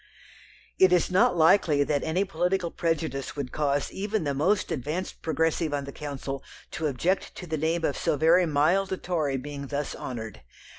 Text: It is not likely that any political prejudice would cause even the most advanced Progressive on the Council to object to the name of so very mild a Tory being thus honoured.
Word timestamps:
It 0.79 0.91
is 0.91 1.11
not 1.11 1.37
likely 1.37 1.83
that 1.83 2.03
any 2.03 2.25
political 2.25 2.71
prejudice 2.71 3.35
would 3.35 3.51
cause 3.51 3.91
even 3.91 4.23
the 4.23 4.33
most 4.33 4.71
advanced 4.71 5.21
Progressive 5.21 5.75
on 5.75 5.83
the 5.83 5.91
Council 5.91 6.41
to 6.71 6.87
object 6.87 7.35
to 7.35 7.45
the 7.45 7.55
name 7.55 7.85
of 7.85 7.95
so 7.95 8.17
very 8.17 8.47
mild 8.47 8.91
a 8.91 8.97
Tory 8.97 9.37
being 9.37 9.67
thus 9.67 9.93
honoured. 9.95 10.41